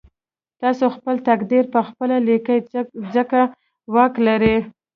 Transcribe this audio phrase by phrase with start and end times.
[0.61, 2.59] تاسې خپل تقدير پخپله ليکئ
[3.15, 3.39] ځکه
[3.93, 4.57] واک لرئ.